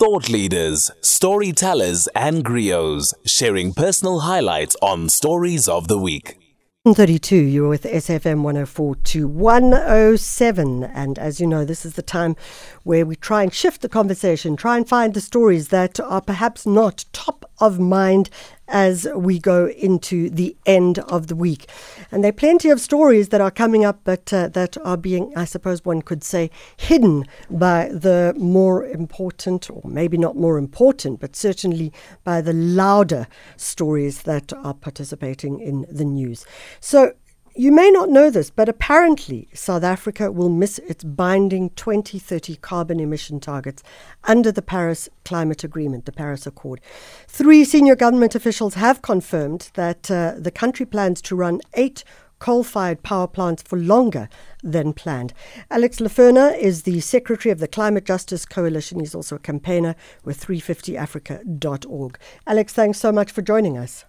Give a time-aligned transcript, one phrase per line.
[0.00, 6.38] Thought leaders, storytellers, and griots sharing personal highlights on Stories of the Week.
[6.86, 10.84] 32, you're with SFM 104 to 107.
[10.84, 12.34] And as you know, this is the time
[12.82, 16.64] where we try and shift the conversation, try and find the stories that are perhaps
[16.64, 18.30] not top of mind
[18.68, 21.68] as we go into the end of the week.
[22.10, 25.32] And there are plenty of stories that are coming up, but uh, that are being,
[25.36, 31.20] I suppose one could say, hidden by the more important, or maybe not more important,
[31.20, 31.92] but certainly
[32.24, 33.26] by the louder
[33.56, 36.46] stories that are participating in the news.
[36.80, 37.14] So
[37.54, 43.00] you may not know this, but apparently South Africa will miss its binding 2030 carbon
[43.00, 43.82] emission targets
[44.24, 46.80] under the Paris Climate Agreement, the Paris Accord.
[47.26, 52.04] Three senior government officials have confirmed that uh, the country plans to run eight
[52.38, 54.28] coal fired power plants for longer
[54.62, 55.32] than planned.
[55.70, 58.98] Alex Lenferna is the secretary of the Climate Justice Coalition.
[58.98, 59.94] He's also a campaigner
[60.24, 62.18] with 350africa.org.
[62.46, 64.06] Alex, thanks so much for joining us.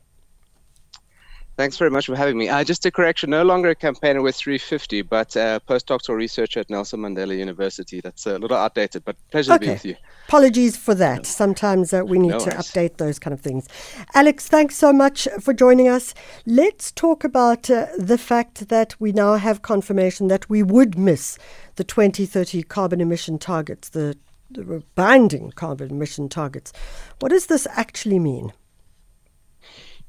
[1.58, 2.48] Thanks very much for having me.
[2.48, 6.70] Uh, just a correction, no longer a campaigner with 350, but uh, postdoctoral researcher at
[6.70, 8.00] Nelson Mandela University.
[8.00, 9.60] That's a little outdated, but pleasure okay.
[9.60, 9.96] to be with you.
[10.28, 11.26] Apologies for that.
[11.26, 12.72] Sometimes uh, we need No to worries.
[12.72, 13.68] update those kind of things.
[14.16, 16.14] Alex, thanks so much for joining us.
[16.46, 21.38] Let's talk about uh, the fact that we now have confirmation that we would miss
[21.76, 24.18] the 2030 carbon emission targets, the,
[24.50, 26.72] the binding carbon emission targets.
[27.20, 28.54] What does this actually mean?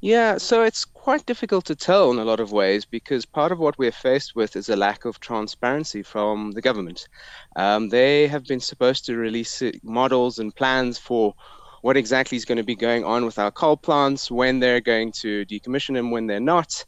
[0.03, 3.59] Yeah, so it's quite difficult to tell in a lot of ways because part of
[3.59, 7.07] what we're faced with is a lack of transparency from the government.
[7.55, 11.35] Um, they have been supposed to release uh, models and plans for
[11.83, 15.13] what exactly is going to be going on with our coal plants, when they're going
[15.21, 16.83] to decommission them, when they're not.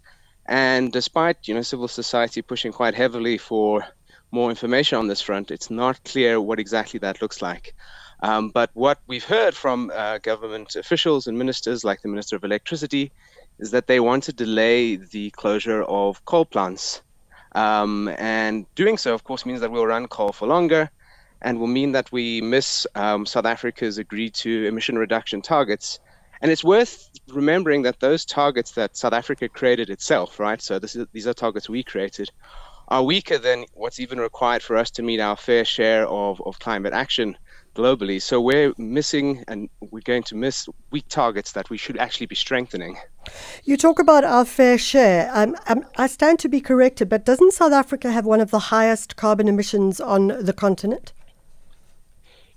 [0.45, 3.85] And despite you know civil society pushing quite heavily for
[4.31, 7.75] more information on this front, it's not clear what exactly that looks like.
[8.21, 12.44] Um, but what we've heard from uh, government officials and ministers, like the Minister of
[12.44, 13.11] Electricity,
[13.59, 17.01] is that they want to delay the closure of coal plants.
[17.53, 20.90] Um, and doing so, of course, means that we'll run coal for longer
[21.41, 26.00] and will mean that we miss um, South Africa's agreed to emission reduction targets.
[26.41, 30.61] And it's worth remembering that those targets that South Africa created itself, right?
[30.61, 32.29] So is, these are targets we created,
[32.90, 36.59] are weaker than what's even required for us to meet our fair share of, of
[36.59, 37.38] climate action
[37.75, 38.22] globally.
[38.22, 42.36] So we're missing and we're going to miss weak targets that we should actually be
[42.36, 42.97] strengthening.
[43.63, 45.30] You talk about our fair share.
[45.34, 48.59] Um, um, I stand to be corrected, but doesn't South Africa have one of the
[48.59, 51.14] highest carbon emissions on the continent?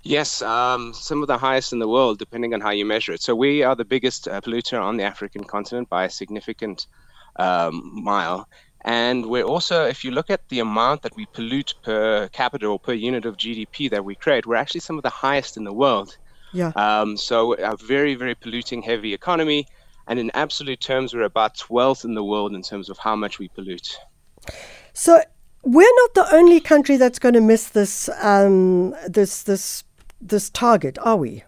[0.01, 3.21] Yes, um, some of the highest in the world, depending on how you measure it.
[3.21, 6.87] So we are the biggest uh, polluter on the African continent by a significant
[7.35, 8.47] um, mile.
[8.85, 12.79] And we're also, if you look at the amount that we pollute per capita or
[12.79, 15.73] per unit of GDP that we create, we're actually some of the highest in the
[15.73, 16.17] world.
[16.53, 16.71] Yeah.
[16.75, 19.67] Um, so a very, very polluting heavy economy.
[20.07, 23.37] And in absolute terms, we're about 12th in the world in terms of how much
[23.37, 23.97] we pollute.
[24.93, 25.21] So
[25.63, 29.83] we're not the only country that's going to miss this um, this this
[30.21, 31.43] this target, are we?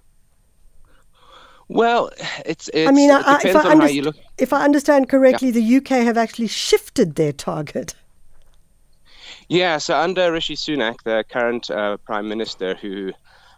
[1.72, 2.10] Well,
[2.46, 4.18] it's, it's I mean, it I, if I, how underst- you look.
[4.38, 7.96] if I understand correctly, the UK have actually shifted their target.
[9.48, 13.14] Yeah, so under Rishi Sunak, the current uh, prime minister, who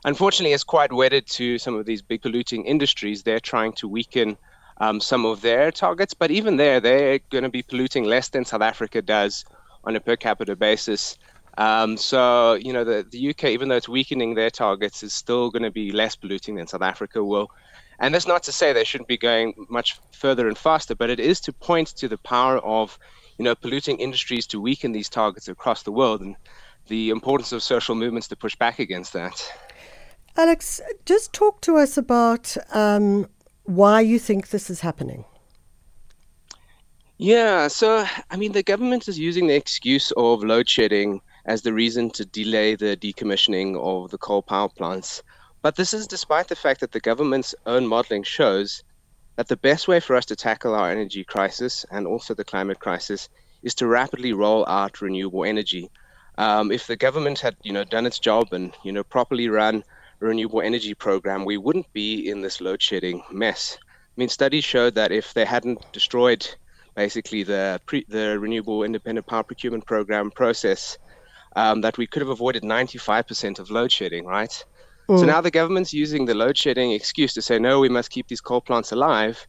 [0.06, 4.38] unfortunately is quite wedded to some of these big polluting industries, they're trying to weaken
[4.78, 6.14] um, some of their targets.
[6.14, 9.44] But even there, they're going to be polluting less than South Africa does
[9.86, 11.18] on a per capita basis.
[11.58, 15.50] Um, so, you know, the, the UK, even though it's weakening their targets, is still
[15.50, 17.52] going to be less polluting than South Africa will.
[18.00, 21.20] And that's not to say they shouldn't be going much further and faster, but it
[21.20, 22.98] is to point to the power of,
[23.38, 26.36] you know, polluting industries to weaken these targets across the world and
[26.88, 29.52] the importance of social movements to push back against that.
[30.36, 33.28] Alex, just talk to us about um,
[33.64, 35.26] why you think this is happening.
[37.18, 41.74] Yeah, so I mean, the government is using the excuse of load shedding as the
[41.74, 45.22] reason to delay the decommissioning of the coal power plants.
[45.64, 48.84] But this is despite the fact that the government's own modeling shows
[49.38, 52.82] that the best way for us to tackle our energy crisis and also the climate
[52.82, 53.30] crisis
[53.64, 55.90] is to rapidly roll out renewable energy.
[56.38, 59.86] Um, if the government had, you know, done its job and you know properly run
[60.20, 63.78] a renewable energy program, we wouldn't be in this load shedding mess.
[63.82, 66.46] I mean, studies showed that if they hadn't destroyed
[66.94, 70.98] basically the pre- the renewable independent power procurement program process,
[71.56, 74.66] um, that we could have avoided 95% of load shedding, right?
[75.08, 78.28] So now the government's using the load shedding excuse to say, no, we must keep
[78.28, 79.46] these coal plants alive.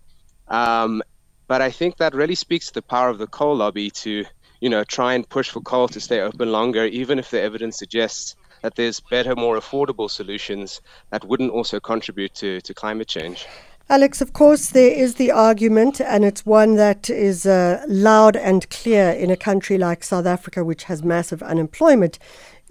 [0.49, 1.03] Um,
[1.47, 4.25] but I think that really speaks to the power of the coal lobby to,
[4.61, 7.79] you know, try and push for coal to stay open longer, even if the evidence
[7.79, 10.81] suggests that there's better, more affordable solutions
[11.11, 13.47] that wouldn't also contribute to, to climate change.
[13.91, 18.69] Alex, of course, there is the argument, and it's one that is uh, loud and
[18.71, 22.19] clear in a country like South Africa, which has massive unemployment,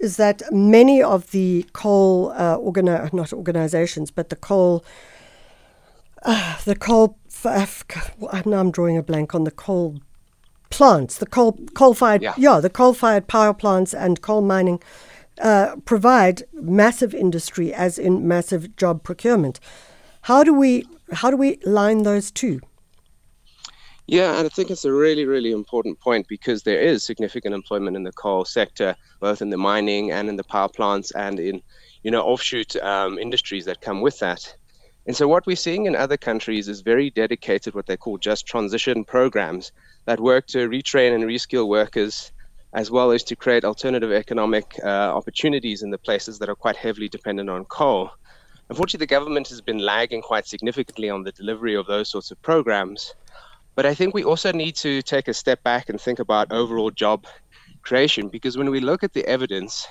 [0.04, 4.84] is that many of the coal uh, organi- not organizations, but the coal,
[6.22, 7.84] uh, the coal, f-
[8.46, 9.98] now I'm drawing a blank on the coal
[10.70, 12.34] plants, the coal coal fired, yeah.
[12.36, 14.80] yeah, the coal fired power plants and coal mining.
[15.40, 19.58] Uh, provide massive industry as in massive job procurement.
[20.22, 22.60] How do we how do we line those two?
[24.06, 27.96] Yeah, and I think it's a really, really important point because there is significant employment
[27.96, 31.62] in the coal sector, both in the mining and in the power plants and in,
[32.02, 34.54] you know, offshoot um, industries that come with that.
[35.06, 38.46] And so what we're seeing in other countries is very dedicated, what they call just
[38.46, 39.72] transition programs
[40.04, 42.30] that work to retrain and reskill workers,
[42.74, 46.76] as well as to create alternative economic uh, opportunities in the places that are quite
[46.76, 48.10] heavily dependent on coal.
[48.68, 52.40] Unfortunately, the government has been lagging quite significantly on the delivery of those sorts of
[52.42, 53.14] programs.
[53.74, 56.90] But I think we also need to take a step back and think about overall
[56.90, 57.26] job
[57.82, 59.86] creation because when we look at the evidence,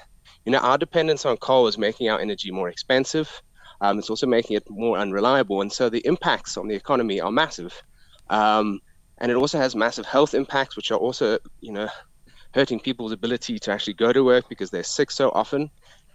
[0.46, 3.42] you know, our dependence on coal is making our energy more expensive.
[3.82, 5.62] Um, it's also making it more unreliable.
[5.62, 7.74] And so the impacts on the economy are massive.
[8.30, 8.80] Um,
[9.20, 11.90] and it also has massive health impacts, which are also, you know,
[12.54, 15.70] hurting people's ability to actually go to work because they're sick so often.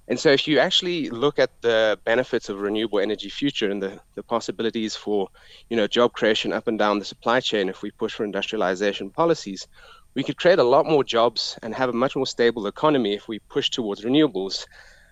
[0.08, 4.00] And so, if you actually look at the benefits of renewable energy future and the,
[4.14, 5.28] the possibilities for,
[5.68, 9.10] you know, job creation up and down the supply chain, if we push for industrialization
[9.10, 9.68] policies,
[10.14, 13.28] we could create a lot more jobs and have a much more stable economy if
[13.28, 14.64] we push towards renewables.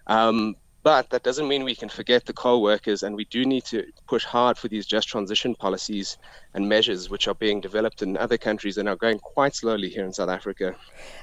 [0.07, 3.65] Um, but that doesn't mean we can forget the coal workers, and we do need
[3.65, 6.17] to push hard for these just transition policies
[6.55, 10.05] and measures which are being developed in other countries and are going quite slowly here
[10.05, 10.77] in South Africa.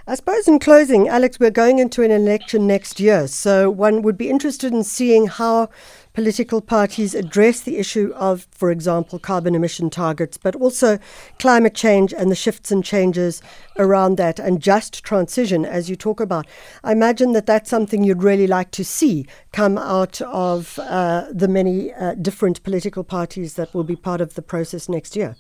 [0.06, 4.18] I suppose, in closing, Alex, we're going into an election next year, so one would
[4.18, 5.70] be interested in seeing how
[6.14, 11.00] political parties address the issue of, for example, carbon emission targets, but also
[11.40, 13.42] climate change and the shifts and changes
[13.78, 16.46] around that and just transition, as you talk about.
[16.84, 21.48] I imagine that that's something you'd really like to see come out of uh, the
[21.48, 25.36] many uh, different political parties that will be part of the process next year.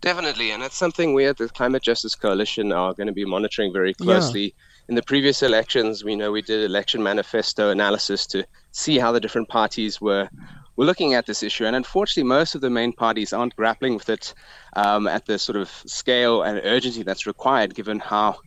[0.00, 3.72] Definitely, and that's something we at the Climate Justice Coalition are going to be monitoring
[3.72, 4.46] very closely.
[4.46, 9.12] Yeah in the previous elections, we know we did election manifesto analysis to see how
[9.12, 10.28] the different parties were
[10.76, 11.66] were looking at this issue.
[11.66, 14.34] And unfortunately, most of the main parties aren't grappling with it
[14.74, 18.38] um, at the sort of scale and urgency that's required, given how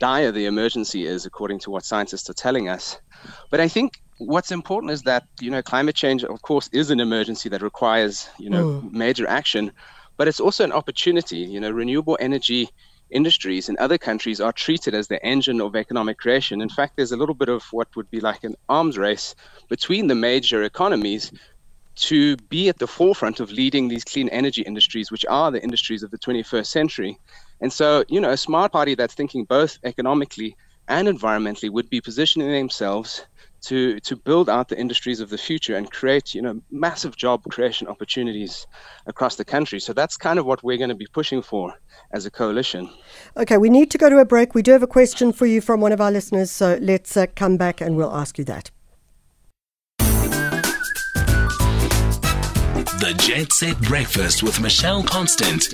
[0.00, 2.98] dire the emergency is, according to what scientists are telling us.
[3.50, 7.00] But I think what's important is that you know climate change, of course, is an
[7.00, 8.92] emergency that requires you know mm.
[8.92, 9.72] major action,
[10.16, 11.38] but it's also an opportunity.
[11.38, 12.70] You know, renewable energy
[13.10, 16.60] industries in other countries are treated as the engine of economic creation.
[16.60, 19.34] In fact, there's a little bit of what would be like an arms race
[19.68, 21.32] between the major economies
[21.96, 26.02] to be at the forefront of leading these clean energy industries, which are the industries
[26.02, 27.18] of the 21st century.
[27.60, 30.56] And so, you know, a smart party that's thinking both economically
[30.86, 33.24] and environmentally would be positioning themselves
[33.62, 37.42] to to build out the industries of the future and create you know massive job
[37.50, 38.66] creation opportunities
[39.06, 39.80] across the country.
[39.80, 41.74] So that's kind of what we're going to be pushing for
[42.12, 42.90] as a coalition.
[43.36, 44.54] Okay we need to go to a break.
[44.54, 47.26] We do have a question for you from one of our listeners so let's uh,
[47.34, 48.70] come back and we'll ask you that.
[53.00, 55.68] The jet set breakfast with michelle constant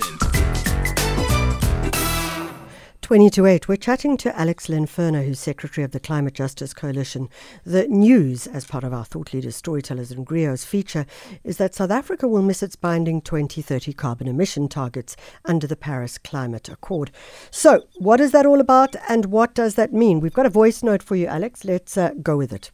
[3.05, 7.29] 20 to 8, we're chatting to Alex Lenferna, who's Secretary of the Climate Justice Coalition.
[7.63, 11.05] The news, as part of our Thought Leaders, Storytellers and Griots feature,
[11.43, 16.17] is that South Africa will miss its binding 2030 carbon emission targets under the Paris
[16.17, 17.11] Climate Accord.
[17.51, 20.19] So, what is that all about and what does that mean?
[20.19, 21.63] We've got a voice note for you, Alex.
[21.63, 22.71] Let's uh, go with it.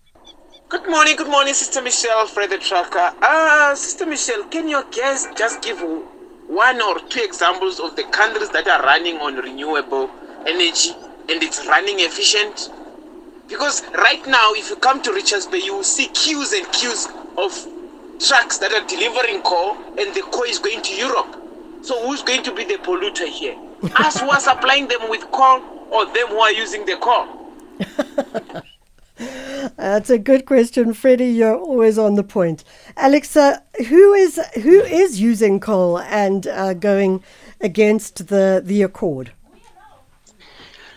[0.69, 3.13] Good morning, good morning, Sister Michelle, Fred the Trucker.
[3.21, 5.81] Uh, Sister Michelle, can your guest just give
[6.47, 10.09] one or two examples of the countries that are running on renewable
[10.47, 10.91] energy
[11.29, 12.69] and it's running efficient.
[13.47, 17.07] Because right now, if you come to Richards Bay, you will see queues and queues
[17.37, 17.51] of
[18.19, 21.35] trucks that are delivering coal, and the coal is going to Europe.
[21.81, 23.57] So who's going to be the polluter here?
[23.95, 27.27] Us who are supplying them with coal, or them who are using the coal?
[29.75, 31.25] That's a good question, Freddie.
[31.25, 32.63] You're always on the point.
[32.97, 37.23] Alexa, who is who is using coal and uh, going
[37.59, 39.33] against the the accord?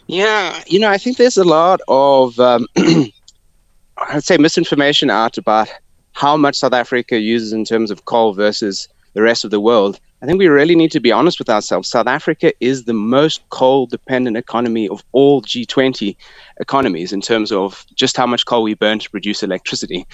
[0.07, 5.69] Yeah, you know, I think there's a lot of, um, I'd say, misinformation out about
[6.13, 9.99] how much South Africa uses in terms of coal versus the rest of the world,
[10.23, 11.89] I think we really need to be honest with ourselves.
[11.89, 16.17] South Africa is the most coal dependent economy of all G20
[16.61, 20.07] economies in terms of just how much coal we burn to produce electricity.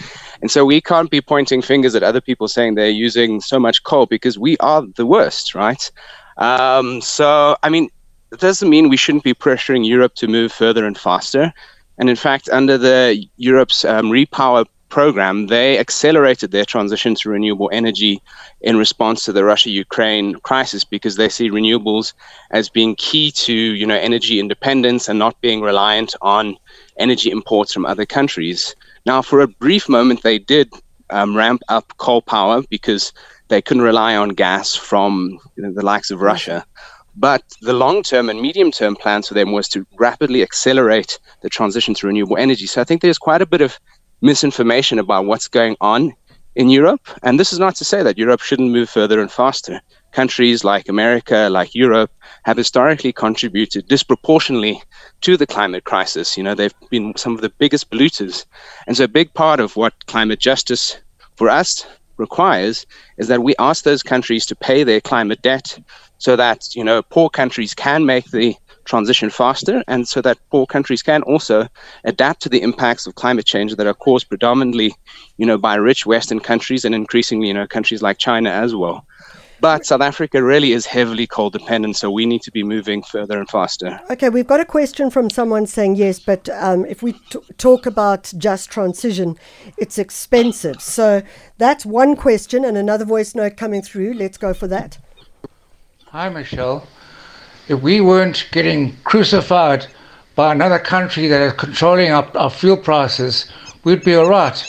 [0.42, 3.82] And so we can't be pointing fingers at other people saying they're using so much
[3.84, 5.90] coal because we are the worst, right?
[6.36, 7.88] Um, so, I mean,
[8.32, 11.52] it doesn't mean we shouldn't be pressuring Europe to move further and faster.
[11.98, 17.70] And in fact, under the Europe's um, repower program, they accelerated their transition to renewable
[17.72, 18.20] energy
[18.60, 22.12] in response to the Russia-Ukraine crisis because they see renewables
[22.50, 26.56] as being key to, you know, energy independence and not being reliant on
[26.98, 28.74] energy imports from other countries.
[29.06, 30.72] Now, for a brief moment, they did
[31.10, 33.12] um, ramp up coal power because
[33.48, 36.64] they couldn't rely on gas from you know, the likes of Russia.
[37.20, 41.50] But the long term and medium term plans for them was to rapidly accelerate the
[41.50, 42.66] transition to renewable energy.
[42.66, 43.78] So I think there's quite a bit of
[44.22, 46.14] misinformation about what's going on
[46.54, 47.06] in Europe.
[47.22, 49.82] And this is not to say that Europe shouldn't move further and faster.
[50.12, 52.10] Countries like America, like Europe,
[52.44, 54.82] have historically contributed disproportionately
[55.20, 56.38] to the climate crisis.
[56.38, 58.46] You know, they've been some of the biggest polluters.
[58.86, 60.96] And so a big part of what climate justice
[61.36, 61.84] for us
[62.20, 62.86] requires
[63.18, 65.78] is that we ask those countries to pay their climate debt
[66.18, 70.66] so that, you know, poor countries can make the transition faster and so that poor
[70.66, 71.66] countries can also
[72.04, 74.92] adapt to the impacts of climate change that are caused predominantly
[75.36, 79.06] you know by rich western countries and increasingly you know countries like china as well
[79.60, 83.38] but South Africa really is heavily coal dependent, so we need to be moving further
[83.38, 84.00] and faster.
[84.10, 87.86] Okay, we've got a question from someone saying yes, but um, if we t- talk
[87.86, 89.36] about just transition,
[89.76, 90.80] it's expensive.
[90.80, 91.22] So
[91.58, 94.14] that's one question, and another voice note coming through.
[94.14, 94.98] Let's go for that.
[96.06, 96.86] Hi, Michelle
[97.70, 99.86] if we weren't getting crucified
[100.34, 103.48] by another country that is controlling our, our fuel prices,
[103.84, 104.68] we'd be all right.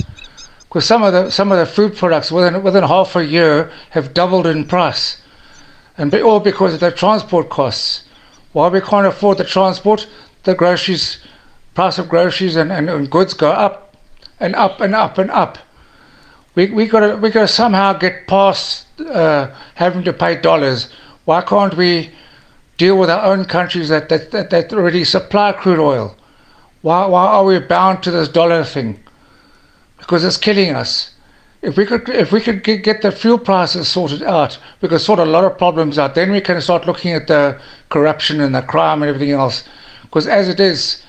[0.72, 4.13] Because some of the some of the food products within within half a year have
[4.13, 5.22] doubled in price,
[5.98, 8.06] and be, all because of the transport costs.
[8.54, 10.08] Why we can't afford the transport,
[10.44, 11.20] the groceries,
[11.75, 13.98] price of groceries and, and, and goods go up,
[14.40, 15.58] and up and up and up.
[16.56, 20.90] We we gotta we gotta somehow get past uh, having to pay dollars.
[21.25, 22.12] Why can't we?
[22.82, 26.16] deal with our own countries that, that, that, that already supply crude oil?
[26.82, 29.00] Why, why are we bound to this dollar thing?
[30.01, 31.12] Because it's killing us.
[31.62, 35.20] If we could, if we could get the fuel prices sorted out, we could sort
[35.20, 36.15] a lot of problems out.
[36.15, 39.63] Then we can start looking at the corruption and the crime and everything else.
[40.01, 41.03] Because as it is,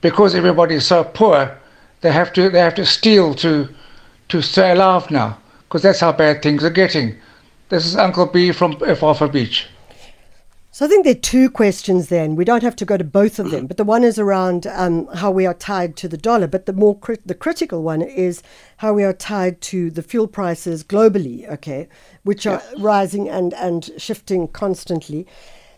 [0.00, 1.56] because everybody is so poor,
[2.00, 3.68] they have to they have to steal to
[4.28, 5.38] to stay alive now.
[5.68, 7.16] Because that's how bad things are getting.
[7.68, 9.68] This is Uncle B from Alpha Beach.
[10.78, 12.36] So I think there are two questions then.
[12.36, 15.08] We don't have to go to both of them, but the one is around um,
[15.08, 18.44] how we are tied to the dollar, but the more the critical one is
[18.76, 21.88] how we are tied to the fuel prices globally, okay,
[22.22, 22.78] which are yeah.
[22.78, 25.26] rising and and shifting constantly.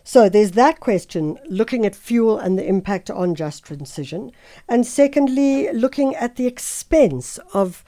[0.03, 4.31] So there's that question, looking at fuel and the impact on just transition,
[4.69, 7.83] and secondly, looking at the expense of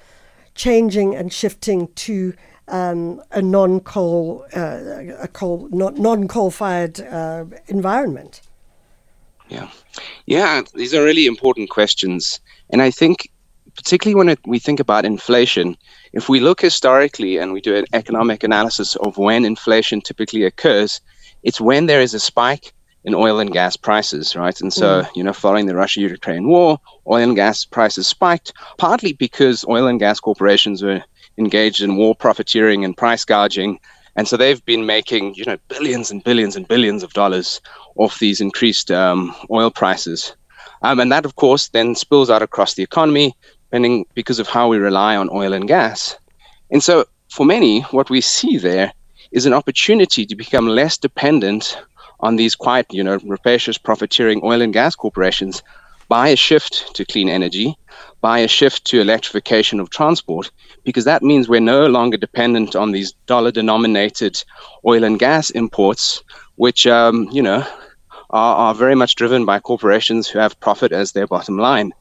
[0.55, 2.33] changing and shifting to
[2.67, 4.79] um, a non-coal, uh,
[5.19, 8.41] a coal, not non-coal-fired uh, environment?
[9.49, 9.69] Yeah,
[10.25, 12.39] yeah, these are really important questions,
[12.69, 13.29] and I think
[13.75, 15.75] particularly when it, we think about inflation,
[16.13, 21.01] if we look historically and we do an economic analysis of when inflation typically occurs,
[21.43, 22.73] it's when there is a spike
[23.05, 24.59] in oil and gas prices, right?
[24.61, 25.09] And so, mm.
[25.15, 29.87] you know, following the Russia Ukraine war, oil and gas prices spiked, partly because oil
[29.87, 31.03] and gas corporations were
[31.37, 33.79] engaged in war profiteering and price gouging.
[34.15, 37.61] And so they've been making, you know, billions and billions and billions of dollars
[37.95, 40.35] off these increased um, oil prices.
[40.83, 43.35] Um, and that, of course, then spills out across the economy,
[43.69, 46.15] depending because of how we rely on oil and gas.
[46.69, 48.93] And so for many, what we see there
[49.31, 51.77] is an opportunity to become less dependent
[52.19, 55.63] on these quite, you know, rapacious profiteering oil and gas corporations
[56.13, 57.75] by a shift to clean energy,
[58.21, 60.51] by a shift to electrification of transport,
[60.83, 64.43] because that means we're no longer dependent on these dollar denominated
[64.85, 66.23] oil and gas imports,
[66.57, 67.65] which, um, you know,
[68.29, 71.91] are, are very much driven by corporations who have profit as their bottom line.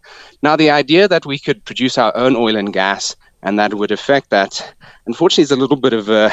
[0.42, 3.92] Now, the idea that we could produce our own oil and gas and that would
[3.92, 4.74] affect that,
[5.06, 6.30] unfortunately, is a little bit of a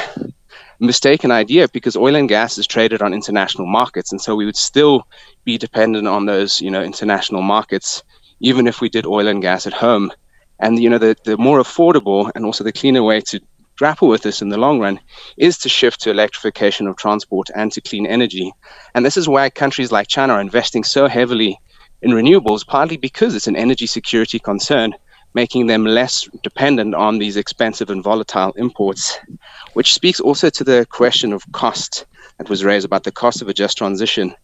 [0.80, 4.12] mistaken idea because oil and gas is traded on international markets.
[4.12, 5.06] And so we would still
[5.44, 8.02] be dependent on those, you know, international markets
[8.40, 10.10] even if we did oil and gas at home.
[10.58, 13.40] And you know, the, the more affordable and also the cleaner way to
[13.78, 15.00] grapple with this in the long run
[15.38, 18.52] is to shift to electrification of transport and to clean energy.
[18.94, 21.58] And this is why countries like China are investing so heavily
[22.02, 24.94] in renewables, partly because it's an energy security concern,
[25.34, 29.18] making them less dependent on these expensive and volatile imports,
[29.74, 32.06] which speaks also to the question of cost
[32.38, 34.34] that was raised about the cost of a just transition.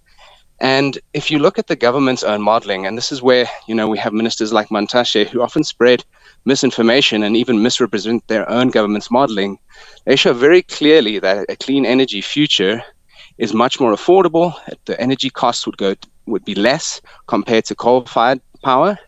[0.60, 3.88] And if you look at the government's own modeling, and this is where you know
[3.88, 6.04] we have ministers like Mantashe who often spread
[6.46, 9.58] misinformation and even misrepresent their own government's modeling,
[10.06, 12.82] they show very clearly that a clean energy future
[13.36, 14.54] is much more affordable.
[14.86, 15.94] The energy costs would go
[16.26, 18.98] would be less compared to coal-fired power,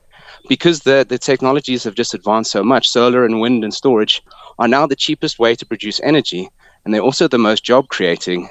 [0.48, 2.88] because the, the technologies have just advanced so much.
[2.88, 4.22] Solar and wind and storage
[4.58, 6.48] are now the cheapest way to produce energy,
[6.84, 8.48] and they're also the most job creating.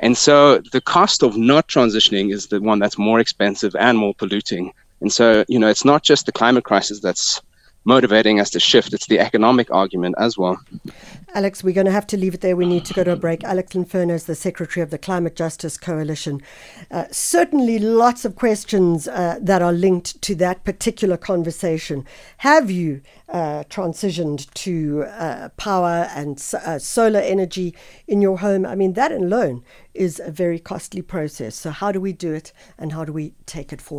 [0.00, 4.14] And so the cost of not transitioning is the one that's more expensive and more
[4.14, 4.72] polluting.
[5.00, 7.40] And so, you know, it's not just the climate crisis that's
[7.84, 8.92] motivating us to shift.
[8.92, 10.60] It's the economic argument as well.
[11.32, 12.56] Alex, we're going to have to leave it there.
[12.56, 13.44] We need to go to a break.
[13.44, 16.40] Alex Lenferna is the Secretary of the Climate Justice Coalition.
[16.90, 22.04] Uh, certainly lots of questions uh, that are linked to that particular conversation.
[22.38, 27.76] Have you uh, transitioned to uh, power and uh, solar energy
[28.08, 28.66] in your home?
[28.66, 29.62] I mean, that alone
[29.94, 31.54] is a very costly process.
[31.54, 33.98] So, how do we do it and how do we take it forward?